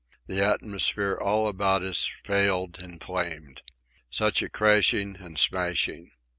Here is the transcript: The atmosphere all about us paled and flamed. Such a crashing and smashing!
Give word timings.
The 0.25 0.43
atmosphere 0.43 1.15
all 1.21 1.47
about 1.47 1.83
us 1.83 2.09
paled 2.23 2.79
and 2.79 2.99
flamed. 2.99 3.61
Such 4.09 4.41
a 4.41 4.49
crashing 4.49 5.17
and 5.19 5.37
smashing! 5.37 6.09